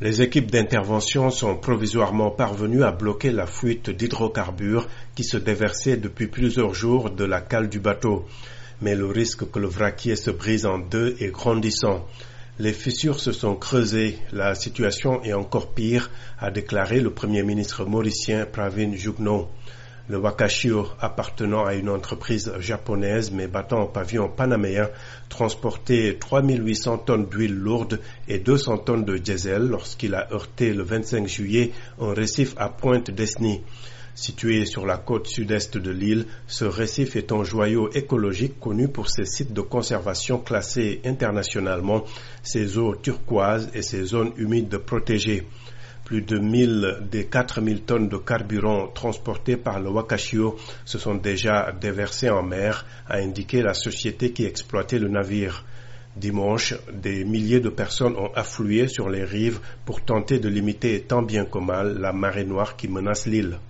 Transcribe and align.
Les 0.00 0.22
équipes 0.22 0.52
d'intervention 0.52 1.28
sont 1.28 1.56
provisoirement 1.56 2.30
parvenues 2.30 2.84
à 2.84 2.92
bloquer 2.92 3.32
la 3.32 3.48
fuite 3.48 3.90
d'hydrocarbures 3.90 4.86
qui 5.16 5.24
se 5.24 5.36
déversait 5.36 5.96
depuis 5.96 6.28
plusieurs 6.28 6.72
jours 6.72 7.10
de 7.10 7.24
la 7.24 7.40
cale 7.40 7.68
du 7.68 7.80
bateau. 7.80 8.24
Mais 8.80 8.94
le 8.94 9.06
risque 9.06 9.50
que 9.50 9.58
le 9.58 9.66
vraquier 9.66 10.14
se 10.14 10.30
brise 10.30 10.66
en 10.66 10.78
deux 10.78 11.16
est 11.18 11.32
grandissant. 11.32 12.06
Les 12.60 12.72
fissures 12.72 13.18
se 13.18 13.32
sont 13.32 13.56
creusées. 13.56 14.16
La 14.30 14.54
situation 14.54 15.20
est 15.24 15.32
encore 15.32 15.74
pire, 15.74 16.12
a 16.38 16.52
déclaré 16.52 17.00
le 17.00 17.10
premier 17.10 17.42
ministre 17.42 17.84
mauricien 17.84 18.46
Pravin 18.46 18.94
Jugno. 18.94 19.48
Le 20.10 20.16
Wakashio, 20.16 20.86
appartenant 21.00 21.66
à 21.66 21.74
une 21.74 21.90
entreprise 21.90 22.50
japonaise 22.60 23.30
mais 23.30 23.46
battant 23.46 23.82
en 23.82 23.86
pavillon 23.86 24.30
panaméen, 24.30 24.88
transportait 25.28 26.16
3800 26.18 26.98
tonnes 26.98 27.26
d'huile 27.26 27.54
lourde 27.54 28.00
et 28.26 28.38
200 28.38 28.78
tonnes 28.78 29.04
de 29.04 29.18
diesel 29.18 29.68
lorsqu'il 29.68 30.14
a 30.14 30.32
heurté 30.32 30.72
le 30.72 30.82
25 30.82 31.28
juillet 31.28 31.72
un 32.00 32.14
récif 32.14 32.54
à 32.56 32.70
Pointe 32.70 33.10
d'Esny. 33.10 33.60
Situé 34.14 34.64
sur 34.64 34.86
la 34.86 34.96
côte 34.96 35.26
sud-est 35.26 35.76
de 35.76 35.90
l'île, 35.90 36.24
ce 36.46 36.64
récif 36.64 37.14
est 37.14 37.30
un 37.30 37.44
joyau 37.44 37.90
écologique 37.92 38.58
connu 38.58 38.88
pour 38.88 39.10
ses 39.10 39.26
sites 39.26 39.52
de 39.52 39.60
conservation 39.60 40.38
classés 40.38 41.02
internationalement, 41.04 42.02
ses 42.42 42.78
eaux 42.78 42.96
turquoises 42.96 43.68
et 43.74 43.82
ses 43.82 44.04
zones 44.04 44.32
humides 44.38 44.78
protégées. 44.78 45.46
Plus 46.08 46.22
de 46.22 46.38
1000 46.38 47.00
des 47.10 47.26
4000 47.26 47.82
tonnes 47.82 48.08
de 48.08 48.16
carburant 48.16 48.88
transportées 48.88 49.58
par 49.58 49.78
le 49.78 49.90
Wakashio 49.90 50.56
se 50.86 50.96
sont 50.96 51.16
déjà 51.16 51.70
déversées 51.78 52.30
en 52.30 52.42
mer, 52.42 52.86
a 53.06 53.18
indiqué 53.18 53.60
la 53.60 53.74
société 53.74 54.32
qui 54.32 54.46
exploitait 54.46 54.98
le 54.98 55.08
navire. 55.08 55.66
Dimanche, 56.16 56.72
des 56.90 57.24
milliers 57.26 57.60
de 57.60 57.68
personnes 57.68 58.16
ont 58.16 58.32
afflué 58.34 58.88
sur 58.88 59.10
les 59.10 59.22
rives 59.22 59.60
pour 59.84 60.00
tenter 60.00 60.38
de 60.38 60.48
limiter 60.48 61.02
tant 61.02 61.20
bien 61.20 61.44
que 61.44 61.58
mal 61.58 61.98
la 61.98 62.14
marée 62.14 62.46
noire 62.46 62.74
qui 62.76 62.88
menace 62.88 63.26
l'île. 63.26 63.58